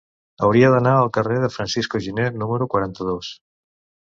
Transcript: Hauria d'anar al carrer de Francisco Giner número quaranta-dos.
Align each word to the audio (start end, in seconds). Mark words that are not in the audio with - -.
Hauria 0.45 0.71
d'anar 0.75 0.93
al 1.01 1.11
carrer 1.17 1.37
de 1.43 1.49
Francisco 1.57 2.01
Giner 2.07 2.27
número 2.45 2.69
quaranta-dos. 2.75 3.31